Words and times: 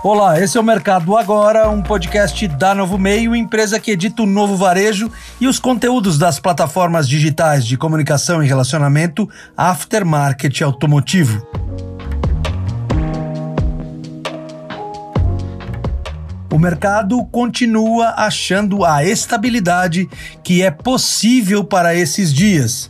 Olá, 0.00 0.40
esse 0.40 0.56
é 0.56 0.60
o 0.60 0.64
Mercado 0.64 1.16
Agora, 1.16 1.68
um 1.68 1.82
podcast 1.82 2.46
da 2.46 2.72
Novo 2.72 2.96
Meio, 2.96 3.34
empresa 3.34 3.80
que 3.80 3.90
edita 3.90 4.22
o 4.22 4.26
novo 4.26 4.56
varejo 4.56 5.10
e 5.40 5.48
os 5.48 5.58
conteúdos 5.58 6.16
das 6.16 6.38
plataformas 6.38 7.08
digitais 7.08 7.66
de 7.66 7.76
comunicação 7.76 8.40
e 8.40 8.46
relacionamento 8.46 9.28
aftermarket 9.56 10.62
automotivo. 10.62 11.44
O 16.52 16.58
mercado 16.60 17.24
continua 17.26 18.14
achando 18.16 18.84
a 18.84 19.04
estabilidade 19.04 20.08
que 20.44 20.62
é 20.62 20.70
possível 20.70 21.64
para 21.64 21.92
esses 21.92 22.32
dias 22.32 22.88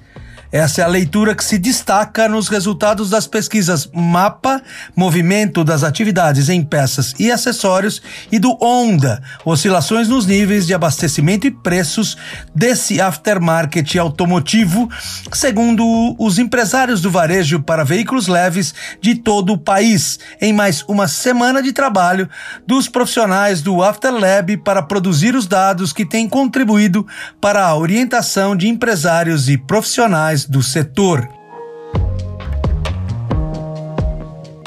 essa 0.50 0.80
é 0.80 0.84
a 0.84 0.88
leitura 0.88 1.34
que 1.34 1.44
se 1.44 1.58
destaca 1.58 2.26
nos 2.26 2.48
resultados 2.48 3.10
das 3.10 3.26
pesquisas 3.26 3.86
MAPA, 3.92 4.62
Movimento 4.96 5.62
das 5.62 5.84
Atividades 5.84 6.48
em 6.48 6.64
Peças 6.64 7.14
e 7.18 7.30
Acessórios, 7.30 8.00
e 8.32 8.38
do 8.38 8.56
ONDA, 8.62 9.22
Oscilações 9.44 10.08
nos 10.08 10.24
Níveis 10.24 10.66
de 10.66 10.72
Abastecimento 10.72 11.46
e 11.46 11.50
Preços 11.50 12.16
desse 12.54 12.98
aftermarket 12.98 13.96
automotivo, 13.96 14.88
segundo 15.34 16.16
os 16.18 16.38
empresários 16.38 17.02
do 17.02 17.10
varejo 17.10 17.60
para 17.60 17.84
veículos 17.84 18.26
leves 18.26 18.74
de 19.02 19.16
todo 19.16 19.52
o 19.52 19.58
país, 19.58 20.18
em 20.40 20.52
mais 20.52 20.82
uma 20.88 21.06
semana 21.08 21.62
de 21.62 21.74
trabalho 21.74 22.28
dos 22.66 22.88
profissionais 22.88 23.60
do 23.60 23.82
Afterlab 23.82 24.56
para 24.58 24.82
produzir 24.82 25.34
os 25.34 25.46
dados 25.46 25.92
que 25.92 26.06
têm 26.06 26.26
contribuído 26.26 27.06
para 27.38 27.66
a 27.66 27.76
orientação 27.76 28.56
de 28.56 28.66
empresários 28.66 29.50
e 29.50 29.58
profissionais 29.58 30.37
do 30.44 30.62
setor. 30.62 31.28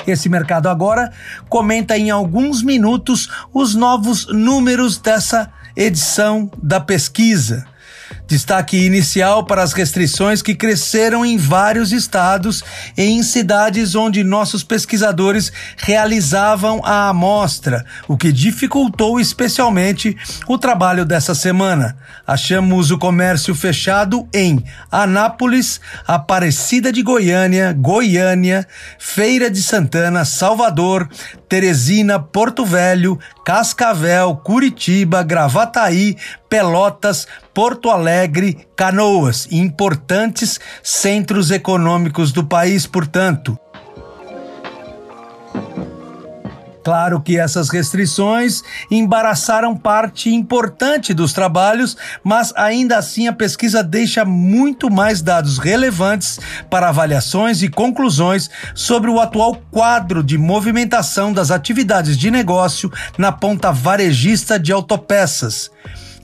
Esse 0.05 0.27
mercado 0.27 0.67
agora 0.67 1.11
comenta 1.47 1.97
em 1.97 2.09
alguns 2.09 2.63
minutos 2.63 3.29
os 3.53 3.75
novos 3.75 4.27
números 4.27 4.97
dessa 4.97 5.51
edição 5.75 6.49
da 6.61 6.79
pesquisa. 6.79 7.65
Destaque 8.31 8.77
inicial 8.77 9.43
para 9.43 9.61
as 9.61 9.73
restrições 9.73 10.41
que 10.41 10.55
cresceram 10.55 11.25
em 11.25 11.35
vários 11.35 11.91
estados 11.91 12.63
e 12.97 13.03
em 13.03 13.21
cidades 13.23 13.93
onde 13.93 14.23
nossos 14.23 14.63
pesquisadores 14.63 15.51
realizavam 15.75 16.79
a 16.85 17.09
amostra, 17.09 17.85
o 18.07 18.15
que 18.15 18.31
dificultou 18.31 19.19
especialmente 19.19 20.15
o 20.47 20.57
trabalho 20.57 21.03
dessa 21.03 21.35
semana. 21.35 21.97
Achamos 22.25 22.89
o 22.89 22.97
comércio 22.97 23.53
fechado 23.53 24.25
em 24.33 24.63
Anápolis, 24.89 25.81
Aparecida 26.07 26.89
de 26.89 27.03
Goiânia, 27.03 27.73
Goiânia, 27.73 28.65
Feira 28.97 29.51
de 29.51 29.61
Santana, 29.61 30.23
Salvador, 30.23 31.09
Teresina, 31.49 32.17
Porto 32.17 32.63
Velho, 32.63 33.19
Cascavel, 33.43 34.35
Curitiba, 34.43 35.23
Gravataí, 35.23 36.17
Pelotas, 36.47 37.27
Porto 37.53 37.89
Alegre, 37.89 38.67
Canoas, 38.75 39.47
importantes 39.51 40.59
centros 40.83 41.51
econômicos 41.51 42.31
do 42.31 42.45
país, 42.45 42.85
portanto. 42.85 43.57
Claro 46.83 47.21
que 47.21 47.37
essas 47.37 47.69
restrições 47.69 48.63
embaraçaram 48.89 49.75
parte 49.75 50.33
importante 50.33 51.13
dos 51.13 51.31
trabalhos, 51.31 51.95
mas 52.23 52.51
ainda 52.55 52.97
assim 52.97 53.27
a 53.27 53.33
pesquisa 53.33 53.83
deixa 53.83 54.25
muito 54.25 54.89
mais 54.89 55.21
dados 55.21 55.57
relevantes 55.57 56.39
para 56.69 56.89
avaliações 56.89 57.61
e 57.61 57.69
conclusões 57.69 58.49
sobre 58.73 59.09
o 59.09 59.19
atual 59.19 59.61
quadro 59.69 60.23
de 60.23 60.37
movimentação 60.37 61.31
das 61.31 61.51
atividades 61.51 62.17
de 62.17 62.31
negócio 62.31 62.91
na 63.17 63.31
ponta 63.31 63.71
varejista 63.71 64.59
de 64.59 64.71
autopeças. 64.71 65.69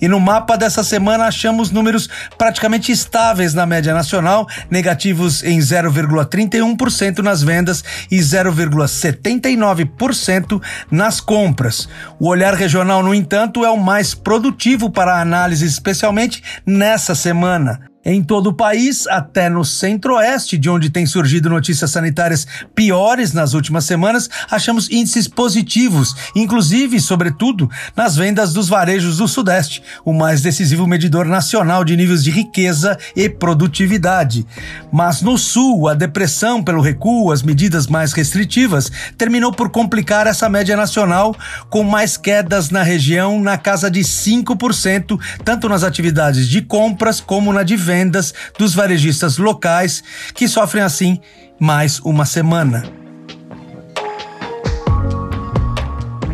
E 0.01 0.07
no 0.07 0.19
mapa 0.19 0.57
dessa 0.57 0.83
semana 0.83 1.25
achamos 1.25 1.69
números 1.71 2.09
praticamente 2.37 2.91
estáveis 2.91 3.53
na 3.53 3.65
média 3.65 3.93
nacional, 3.93 4.45
negativos 4.69 5.41
em 5.43 5.59
0,31% 5.59 7.19
nas 7.19 7.41
vendas 7.43 7.83
e 8.09 8.17
0,79% 8.17 10.61
nas 10.91 11.19
compras. 11.19 11.89
O 12.19 12.27
olhar 12.27 12.53
regional, 12.53 13.01
no 13.03 13.13
entanto, 13.13 13.65
é 13.65 13.69
o 13.69 13.77
mais 13.77 14.13
produtivo 14.13 14.89
para 14.89 15.15
a 15.15 15.21
análise, 15.21 15.65
especialmente 15.65 16.41
nessa 16.65 17.13
semana. 17.15 17.81
Em 18.09 18.23
todo 18.23 18.47
o 18.47 18.53
país, 18.53 19.05
até 19.05 19.49
no 19.49 19.65
centro-oeste, 19.65 20.57
de 20.57 20.69
onde 20.69 20.89
tem 20.89 21.05
surgido 21.05 21.49
notícias 21.49 21.91
sanitárias 21.91 22.47
piores 22.73 23.33
nas 23.33 23.53
últimas 23.53 23.83
semanas, 23.83 24.29
achamos 24.49 24.89
índices 24.89 25.27
positivos, 25.27 26.15
inclusive, 26.33 27.01
sobretudo, 27.01 27.69
nas 27.97 28.15
vendas 28.15 28.53
dos 28.53 28.69
varejos 28.69 29.17
do 29.17 29.27
Sudeste, 29.27 29.83
o 30.05 30.13
mais 30.13 30.41
decisivo 30.41 30.87
medidor 30.87 31.25
nacional 31.25 31.83
de 31.83 31.97
níveis 31.97 32.23
de 32.23 32.31
riqueza 32.31 32.97
e 33.13 33.27
produtividade. 33.27 34.47
Mas 34.89 35.21
no 35.21 35.37
Sul, 35.37 35.89
a 35.89 35.93
depressão 35.93 36.63
pelo 36.63 36.81
recuo, 36.81 37.33
as 37.33 37.43
medidas 37.43 37.87
mais 37.87 38.13
restritivas, 38.13 38.89
terminou 39.17 39.51
por 39.51 39.69
complicar 39.69 40.27
essa 40.27 40.47
média 40.47 40.77
nacional, 40.77 41.35
com 41.69 41.83
mais 41.83 42.15
quedas 42.15 42.69
na 42.69 42.83
região 42.83 43.41
na 43.41 43.57
casa 43.57 43.91
de 43.91 43.99
5%, 43.99 45.19
tanto 45.43 45.67
nas 45.67 45.83
atividades 45.83 46.47
de 46.47 46.61
compras 46.61 47.19
como 47.19 47.51
na 47.51 47.63
de 47.63 47.75
vendas 47.75 47.96
vendas 47.97 48.33
dos 48.59 48.75
varejistas 48.75 49.37
locais 49.37 50.03
que 50.35 50.47
sofrem 50.47 50.83
assim 50.83 51.19
mais 51.59 51.99
uma 51.99 52.25
semana. 52.25 53.06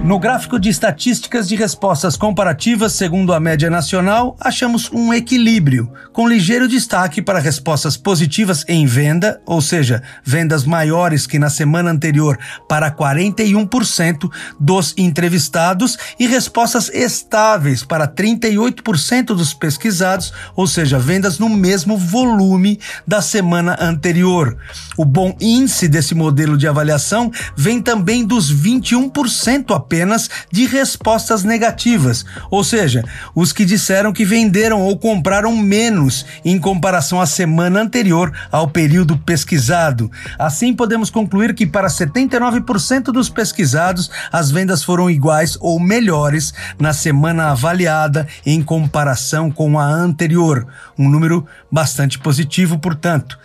No 0.04 0.20
gráfico 0.20 0.60
de 0.60 0.68
estatísticas 0.68 1.48
de 1.48 1.56
respostas 1.56 2.18
comparativas 2.18 2.92
segundo 2.92 3.34
a 3.34 3.40
média 3.40 3.70
nacional, 3.70 4.36
achamos 4.38 4.92
um 4.92 5.14
equilíbrio, 5.14 5.90
com 6.12 6.28
ligeiro 6.28 6.68
destaque 6.68 7.22
para 7.22 7.40
respostas 7.40 7.96
positivas 7.96 8.66
em 8.68 8.86
venda, 8.86 9.40
ou 9.46 9.62
seja, 9.62 10.04
vendas 10.22 10.66
maiores 10.66 11.26
que 11.26 11.40
na 11.40 11.50
semana 11.50 11.90
anterior 11.90 12.38
para 12.68 12.92
41% 12.92 14.30
dos 14.60 14.94
entrevistados, 14.98 15.98
e 16.20 16.28
respostas 16.28 16.90
estáveis 16.94 17.82
para 17.86 18.06
38% 18.06 19.28
dos 19.28 19.54
pesquisados, 19.54 20.34
ou 20.54 20.68
seja, 20.68 21.00
vendas 21.00 21.40
no 21.40 21.48
mesmo 21.48 21.98
volume 21.98 22.78
da 23.08 23.22
semana 23.22 23.78
anterior. 23.80 24.58
O 24.98 25.06
bom 25.06 25.34
índice 25.40 25.88
desse 25.88 26.14
modelo 26.14 26.58
de 26.58 26.68
avaliação 26.68 27.32
vem 27.56 27.82
também 27.82 28.26
dos 28.26 28.54
21% 28.54 29.74
apenas 29.74 29.93
apenas 29.94 30.28
de 30.52 30.66
respostas 30.66 31.44
negativas, 31.44 32.26
ou 32.50 32.64
seja, 32.64 33.04
os 33.36 33.54
que 33.54 33.64
disseram 33.64 34.12
que 34.12 34.26
venderam 34.26 34.82
ou 34.82 34.98
compraram 34.98 35.56
menos 35.56 36.26
em 36.44 36.58
comparação 36.58 37.22
à 37.22 37.28
semana 37.28 37.80
anterior 37.80 38.34
ao 38.52 38.68
período 38.68 39.16
pesquisado. 39.20 40.12
Assim, 40.40 40.74
podemos 40.74 41.12
concluir 41.12 41.54
que 41.54 41.68
para 41.68 41.88
79% 41.88 43.12
dos 43.12 43.30
pesquisados, 43.30 44.10
as 44.32 44.50
vendas 44.50 44.84
foram 44.84 45.12
iguais 45.12 45.58
ou 45.62 45.80
melhores 45.80 46.56
na 46.80 46.92
semana 46.92 47.52
avaliada 47.52 48.28
em 48.44 48.64
comparação 48.64 49.52
com 49.52 49.78
a 49.78 49.86
anterior, 49.86 50.66
um 50.98 51.08
número 51.08 51.46
bastante 51.72 52.18
positivo, 52.18 52.80
portanto. 52.80 53.38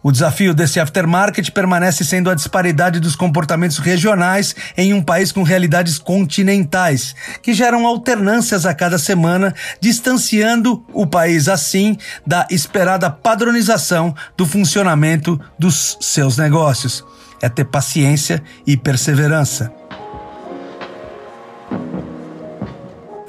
O 0.00 0.12
desafio 0.12 0.54
desse 0.54 0.78
aftermarket 0.78 1.50
permanece 1.50 2.04
sendo 2.04 2.30
a 2.30 2.34
disparidade 2.34 3.00
dos 3.00 3.16
comportamentos 3.16 3.78
regionais 3.78 4.54
em 4.76 4.94
um 4.94 5.02
país 5.02 5.32
com 5.32 5.42
realidades 5.42 5.98
continentais, 5.98 7.16
que 7.42 7.52
geram 7.52 7.84
alternâncias 7.84 8.64
a 8.64 8.72
cada 8.72 8.96
semana, 8.96 9.52
distanciando 9.80 10.84
o 10.92 11.04
país 11.04 11.48
assim 11.48 11.96
da 12.24 12.46
esperada 12.48 13.10
padronização 13.10 14.14
do 14.36 14.46
funcionamento 14.46 15.38
dos 15.58 15.98
seus 16.00 16.36
negócios. 16.36 17.04
É 17.42 17.48
ter 17.48 17.64
paciência 17.64 18.42
e 18.66 18.76
perseverança. 18.76 19.72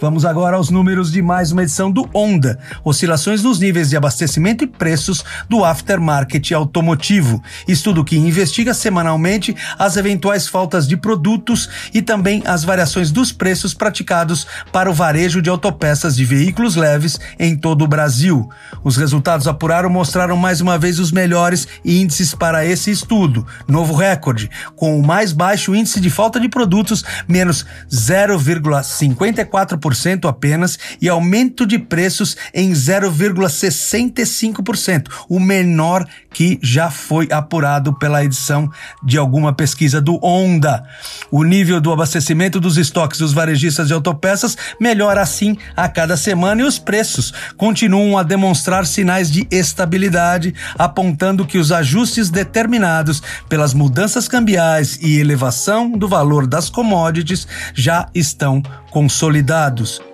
Vamos 0.02 0.24
agora 0.24 0.56
aos 0.56 0.70
números 0.70 1.12
de 1.12 1.22
mais 1.22 1.52
uma 1.52 1.62
edição 1.62 1.92
do 1.92 2.10
Onda, 2.14 2.58
oscilações 2.86 3.44
nos 3.44 3.60
níveis 3.60 3.90
de 3.90 3.98
abastecimento 3.98 4.64
e 4.64 4.68
preços 4.68 5.26
do 5.50 5.66
aftermarket 5.66 6.54
automotivo, 6.54 7.44
estudo 7.68 8.06
que 8.06 8.16
investiga 8.16 8.74
semanalmente 8.74 9.54
as 9.78 9.98
eventuais 9.98 10.48
faltas 10.48 10.88
de 10.88 10.96
produtos 10.96 11.70
e 11.94 12.02
também 12.02 12.42
as 12.46 12.64
variações 12.64 13.12
dos 13.12 13.34
preços 13.34 13.74
praticados 13.74 14.48
para 14.72 14.90
o 14.90 14.94
varejo 14.94 15.42
de 15.42 15.50
autopeças 15.50 16.16
de 16.16 16.24
veículos 16.24 16.78
leves 16.78 17.20
em 17.38 17.58
todo 17.58 17.84
o 17.84 17.88
Brasil. 17.88 18.50
Os 18.82 18.96
resultados 18.96 19.50
apuraram 19.50 19.90
mostraram 19.90 20.38
mais 20.38 20.62
uma 20.62 20.78
vez 20.78 20.98
os 20.98 21.12
melhores 21.12 21.68
índices 21.84 22.34
para 22.34 22.66
esse 22.66 22.90
estudo, 22.90 23.46
novo 23.68 23.94
recorde, 23.94 24.50
com 24.78 24.98
o 24.98 25.06
mais 25.06 25.34
baixo 25.34 25.76
índice 25.76 26.00
de 26.00 26.10
falta 26.10 26.40
de 26.40 26.48
produtos, 26.48 27.04
menos 27.28 27.66
0,54% 27.92 29.89
0,5% 29.94 30.30
apenas 30.30 30.78
e 31.02 31.10
aumento 31.10 31.66
de 31.66 31.80
preços 31.80 32.38
em 32.54 32.72
0,65%, 32.72 35.08
o 35.28 35.40
menor 35.40 36.06
que 36.32 36.60
já 36.62 36.92
foi 36.92 37.28
apurado 37.32 37.98
pela 37.98 38.24
edição 38.24 38.70
de 39.04 39.18
alguma 39.18 39.52
pesquisa 39.54 40.00
do 40.00 40.20
Onda. 40.24 40.84
O 41.32 41.44
nível 41.44 41.82
do 41.82 41.92
abastecimento 41.92 42.60
dos 42.60 42.78
estoques 42.78 43.18
dos 43.20 43.34
varejistas 43.34 43.88
de 43.88 43.94
autopeças 43.94 44.56
melhora 44.80 45.22
assim 45.22 45.58
a 45.76 45.90
cada 45.90 46.16
semana 46.16 46.62
e 46.62 46.66
os 46.66 46.78
preços 46.78 47.34
continuam 47.58 48.16
a 48.18 48.24
demonstrar 48.24 48.86
sinais 48.86 49.32
de 49.32 49.48
estabilidade, 49.52 50.54
apontando 50.78 51.46
que 51.46 51.58
os 51.58 51.72
ajustes 51.72 52.30
determinados 52.30 53.24
pelas 53.48 53.74
mudanças 53.74 54.28
cambiais 54.28 55.00
e 55.02 55.20
elevação 55.20 55.92
do 55.92 56.08
valor 56.08 56.46
das 56.46 56.70
commodities 56.70 57.48
já 57.74 58.08
estão 58.14 58.62
consolidados 58.92 59.79
dados 59.80 60.09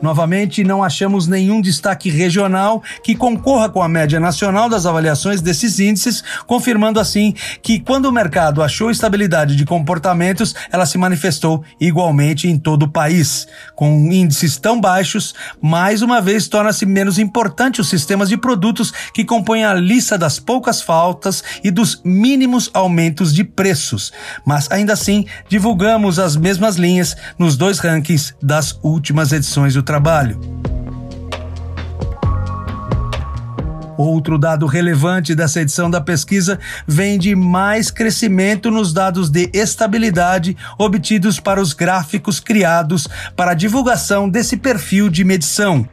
Novamente, 0.00 0.62
não 0.62 0.82
achamos 0.82 1.26
nenhum 1.26 1.60
destaque 1.60 2.08
regional 2.08 2.82
que 3.02 3.16
concorra 3.16 3.68
com 3.68 3.82
a 3.82 3.88
média 3.88 4.20
nacional 4.20 4.68
das 4.68 4.86
avaliações 4.86 5.40
desses 5.40 5.80
índices, 5.80 6.22
confirmando 6.46 7.00
assim 7.00 7.34
que, 7.60 7.80
quando 7.80 8.06
o 8.06 8.12
mercado 8.12 8.62
achou 8.62 8.90
estabilidade 8.90 9.56
de 9.56 9.64
comportamentos, 9.64 10.54
ela 10.70 10.86
se 10.86 10.96
manifestou 10.96 11.64
igualmente 11.80 12.46
em 12.46 12.56
todo 12.56 12.84
o 12.84 12.88
país. 12.88 13.48
Com 13.74 14.12
índices 14.12 14.56
tão 14.56 14.80
baixos, 14.80 15.34
mais 15.60 16.00
uma 16.00 16.20
vez 16.20 16.46
torna-se 16.46 16.86
menos 16.86 17.18
importante 17.18 17.80
os 17.80 17.88
sistemas 17.88 18.28
de 18.28 18.36
produtos 18.36 18.92
que 19.12 19.24
compõem 19.24 19.64
a 19.64 19.74
lista 19.74 20.16
das 20.16 20.38
poucas 20.38 20.80
faltas 20.80 21.42
e 21.64 21.70
dos 21.70 22.00
mínimos 22.04 22.70
aumentos 22.72 23.34
de 23.34 23.42
preços. 23.42 24.12
Mas 24.46 24.70
ainda 24.70 24.92
assim, 24.92 25.26
divulgamos 25.48 26.18
as 26.18 26.36
mesmas 26.36 26.76
linhas 26.76 27.16
nos 27.36 27.56
dois 27.56 27.80
rankings 27.80 28.34
das 28.40 28.78
últimas 28.82 29.32
edições 29.32 29.74
do 29.74 29.82
trabalho. 29.88 30.38
Outro 33.96 34.38
dado 34.38 34.66
relevante 34.66 35.34
dessa 35.34 35.62
edição 35.62 35.90
da 35.90 35.98
pesquisa 35.98 36.60
vem 36.86 37.18
de 37.18 37.34
mais 37.34 37.90
crescimento 37.90 38.70
nos 38.70 38.92
dados 38.92 39.30
de 39.30 39.48
estabilidade 39.54 40.54
obtidos 40.76 41.40
para 41.40 41.58
os 41.58 41.72
gráficos 41.72 42.38
criados 42.38 43.08
para 43.34 43.52
a 43.52 43.54
divulgação 43.54 44.28
desse 44.28 44.58
perfil 44.58 45.08
de 45.08 45.24
medição. 45.24 45.88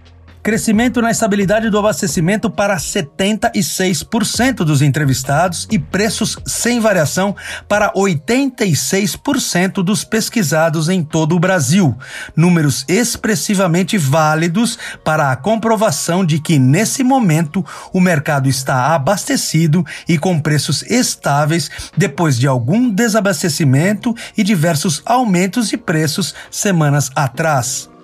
Crescimento 0.46 1.02
na 1.02 1.10
estabilidade 1.10 1.72
do 1.72 1.80
abastecimento 1.80 2.52
para 2.52 2.78
76% 2.78 4.58
dos 4.58 4.84
entrevistados 4.84 5.68
e 5.72 5.80
preços 5.80 6.38
sem 6.46 6.80
variação 6.80 7.36
para 7.68 7.92
86% 7.94 9.84
dos 9.84 10.04
pesquisados 10.04 10.88
em 10.88 11.04
todo 11.04 11.36
o 11.36 11.40
Brasil. 11.40 11.98
Números 12.36 12.86
expressivamente 12.88 13.98
válidos 13.98 14.78
para 15.04 15.32
a 15.32 15.36
comprovação 15.36 16.24
de 16.24 16.38
que, 16.38 16.60
nesse 16.60 17.04
momento, 17.04 17.66
o 17.92 18.00
mercado 18.00 18.48
está 18.48 18.94
abastecido 18.94 19.84
e 20.08 20.16
com 20.16 20.40
preços 20.40 20.84
estáveis 20.84 21.72
depois 21.98 22.38
de 22.38 22.46
algum 22.46 22.88
desabastecimento 22.88 24.16
e 24.38 24.44
diversos 24.44 25.02
aumentos 25.08 25.70
de 25.70 25.76
preços 25.76 26.36
semanas 26.52 27.10
atrás. 27.16 27.95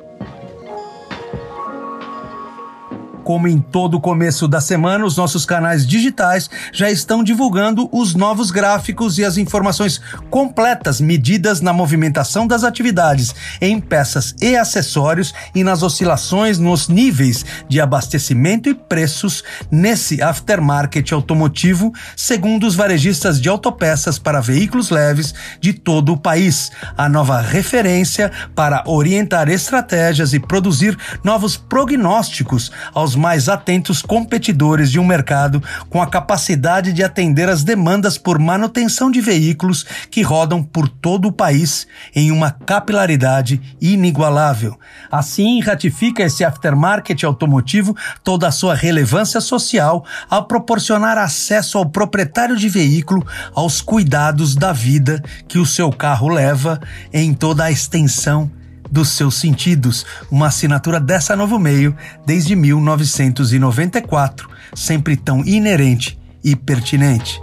Como 3.32 3.48
em 3.48 3.60
todo 3.60 3.98
começo 3.98 4.46
da 4.46 4.60
semana, 4.60 5.06
os 5.06 5.16
nossos 5.16 5.46
canais 5.46 5.88
digitais 5.88 6.50
já 6.74 6.92
estão 6.92 7.24
divulgando 7.24 7.88
os 7.90 8.14
novos 8.14 8.52
gráficos 8.52 9.18
e 9.18 9.24
as 9.24 9.38
informações 9.38 10.02
completas 10.30 11.00
medidas 11.00 11.62
na 11.62 11.72
movimentação 11.72 12.46
das 12.46 12.66
atividades 12.66 13.34
em 13.62 13.80
peças 13.80 14.36
e 14.42 14.58
acessórios 14.58 15.34
e 15.56 15.64
nas 15.64 15.82
oscilações 15.82 16.60
nos 16.60 16.90
níveis 16.90 17.46
de 17.70 17.80
abastecimento 17.80 18.68
e 18.68 18.74
preços 18.74 19.46
nesse 19.72 20.22
aftermarket 20.22 21.14
automotivo, 21.14 21.94
segundo 22.18 22.68
os 22.68 22.76
varejistas 22.76 23.40
de 23.40 23.48
autopeças 23.48 24.20
para 24.20 24.42
veículos 24.42 24.90
leves 24.90 25.34
de 25.62 25.72
todo 25.72 26.12
o 26.12 26.18
país. 26.18 26.70
A 26.98 27.08
nova 27.08 27.40
referência 27.40 28.30
para 28.54 28.84
orientar 28.86 29.48
estratégias 29.48 30.34
e 30.34 30.40
produzir 30.40 30.98
novos 31.24 31.56
prognósticos 31.56 32.74
aos 32.94 33.21
mais 33.22 33.48
atentos 33.48 34.02
competidores 34.02 34.92
de 34.92 35.00
um 35.00 35.06
mercado 35.06 35.62
com 35.92 36.02
a 36.02 36.08
capacidade 36.08 36.92
de 36.92 37.04
atender 37.04 37.48
as 37.48 37.64
demandas 37.64 38.18
por 38.18 38.40
manutenção 38.40 39.12
de 39.12 39.22
veículos 39.22 39.86
que 40.10 40.24
rodam 40.24 40.64
por 40.64 40.90
todo 40.90 41.28
o 41.28 41.32
país 41.32 41.86
em 42.16 42.32
uma 42.32 42.50
capilaridade 42.50 43.62
inigualável. 43.80 44.78
Assim, 45.12 45.62
ratifica 45.62 46.24
esse 46.24 46.44
aftermarket 46.44 47.24
automotivo 47.24 47.96
toda 48.24 48.48
a 48.48 48.52
sua 48.52 48.74
relevância 48.74 49.40
social 49.40 50.04
ao 50.28 50.46
proporcionar 50.46 51.20
acesso 51.20 51.78
ao 51.78 51.86
proprietário 51.86 52.58
de 52.58 52.68
veículo 52.68 53.26
aos 53.54 53.82
cuidados 53.82 54.56
da 54.56 54.74
vida 54.74 55.24
que 55.48 55.60
o 55.60 55.66
seu 55.66 55.92
carro 55.92 56.28
leva 56.28 56.82
em 57.14 57.36
toda 57.36 57.66
a 57.66 57.72
extensão 57.72 58.50
dos 58.92 59.10
seus 59.10 59.36
sentidos, 59.36 60.06
uma 60.30 60.48
assinatura 60.48 61.00
dessa 61.00 61.36
novo 61.36 61.58
meio 61.58 61.96
desde 62.26 62.56
1994, 62.56 64.50
sempre 64.76 65.16
tão 65.16 65.46
inerente 65.46 66.20
e 66.44 66.56
pertinente. 66.56 67.40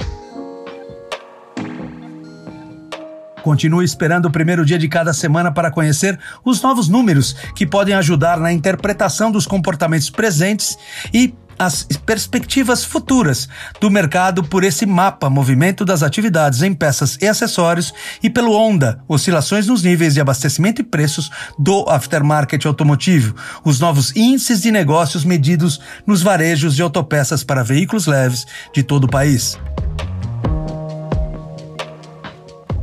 Continue 3.42 3.84
esperando 3.84 4.26
o 4.26 4.30
primeiro 4.30 4.64
dia 4.66 4.78
de 4.78 4.88
cada 4.88 5.14
semana 5.14 5.50
para 5.50 5.70
conhecer 5.70 6.18
os 6.44 6.60
novos 6.60 6.88
números 6.88 7.34
que 7.54 7.66
podem 7.66 7.94
ajudar 7.94 8.38
na 8.38 8.52
interpretação 8.52 9.30
dos 9.30 9.46
comportamentos 9.46 10.10
presentes 10.10 10.76
e 11.14 11.32
as 11.58 11.84
perspectivas 12.06 12.84
futuras 12.84 13.48
do 13.80 13.90
mercado 13.90 14.44
por 14.44 14.64
esse 14.64 14.86
mapa 14.86 15.28
movimento 15.28 15.84
das 15.84 16.02
atividades 16.02 16.62
em 16.62 16.72
peças 16.72 17.18
e 17.20 17.26
acessórios 17.26 17.92
e 18.22 18.30
pelo 18.30 18.52
ONDA, 18.52 19.00
oscilações 19.08 19.66
nos 19.66 19.82
níveis 19.82 20.14
de 20.14 20.20
abastecimento 20.20 20.80
e 20.80 20.84
preços 20.84 21.30
do 21.58 21.88
aftermarket 21.88 22.64
automotivo, 22.66 23.34
os 23.64 23.80
novos 23.80 24.14
índices 24.14 24.62
de 24.62 24.70
negócios 24.70 25.24
medidos 25.24 25.80
nos 26.06 26.22
varejos 26.22 26.76
de 26.76 26.82
autopeças 26.82 27.42
para 27.42 27.64
veículos 27.64 28.06
leves 28.06 28.46
de 28.72 28.82
todo 28.82 29.04
o 29.04 29.10
país. 29.10 29.58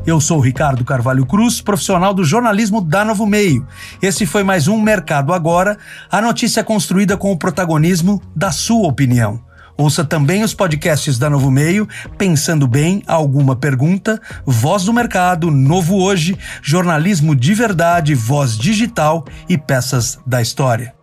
Eu 0.05 0.21
sou 0.21 0.39
Ricardo 0.39 0.85
Carvalho 0.85 1.25
Cruz, 1.25 1.61
profissional 1.61 2.13
do 2.13 2.23
jornalismo 2.23 2.79
da 2.79 3.03
Novo 3.03 3.25
Meio. 3.25 3.67
Esse 3.99 4.23
foi 4.27 4.43
mais 4.43 4.67
um 4.67 4.79
Mercado 4.79 5.33
Agora, 5.33 5.79
a 6.11 6.21
notícia 6.21 6.63
construída 6.63 7.17
com 7.17 7.31
o 7.31 7.37
protagonismo 7.37 8.21
da 8.35 8.51
sua 8.51 8.87
opinião. 8.87 9.43
Ouça 9.75 10.05
também 10.05 10.43
os 10.43 10.53
podcasts 10.53 11.17
da 11.17 11.27
Novo 11.27 11.49
Meio, 11.49 11.87
Pensando 12.19 12.67
Bem, 12.67 13.01
Alguma 13.07 13.55
Pergunta, 13.55 14.21
Voz 14.45 14.83
do 14.83 14.93
Mercado, 14.93 15.49
Novo 15.49 15.95
Hoje, 15.95 16.37
Jornalismo 16.61 17.35
de 17.35 17.55
Verdade, 17.55 18.13
Voz 18.13 18.55
Digital 18.55 19.25
e 19.49 19.57
Peças 19.57 20.19
da 20.25 20.39
História. 20.39 20.93